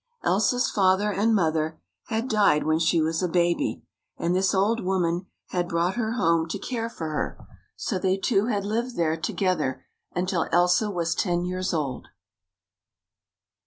[0.23, 3.83] Elsa's father and mother had died when she was a baby,
[4.17, 6.69] and this old woman had brought her home to 90 THE FOREST FULL OF FRIENDS
[6.69, 9.85] care for her, so they two had lived there together
[10.15, 12.07] until Elsa was ten years old.